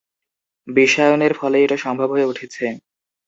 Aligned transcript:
বিশ্বায়ন 0.67 1.19
এর 1.21 1.33
ফলেই 1.33 1.63
এটা 1.65 1.77
সম্ভব 1.77 2.09
হয়ে 2.13 2.29
উঠছে। 2.31 2.65